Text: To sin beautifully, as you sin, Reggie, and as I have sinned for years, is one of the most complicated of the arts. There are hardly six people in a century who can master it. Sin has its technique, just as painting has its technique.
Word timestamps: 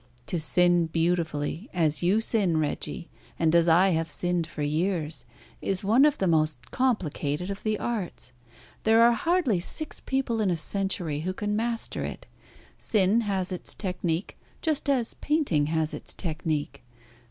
To 0.25 0.39
sin 0.39 0.87
beautifully, 0.87 1.69
as 1.75 2.01
you 2.01 2.21
sin, 2.21 2.57
Reggie, 2.57 3.07
and 3.37 3.53
as 3.53 3.69
I 3.69 3.89
have 3.89 4.09
sinned 4.09 4.47
for 4.47 4.63
years, 4.63 5.25
is 5.61 5.83
one 5.83 6.05
of 6.05 6.17
the 6.17 6.25
most 6.25 6.71
complicated 6.71 7.51
of 7.51 7.61
the 7.61 7.77
arts. 7.77 8.33
There 8.81 9.03
are 9.03 9.11
hardly 9.11 9.59
six 9.59 9.99
people 10.03 10.41
in 10.41 10.49
a 10.49 10.57
century 10.57 11.19
who 11.19 11.33
can 11.33 11.55
master 11.55 12.03
it. 12.03 12.25
Sin 12.79 13.21
has 13.21 13.51
its 13.51 13.75
technique, 13.75 14.39
just 14.63 14.89
as 14.89 15.13
painting 15.21 15.67
has 15.67 15.93
its 15.93 16.15
technique. 16.15 16.81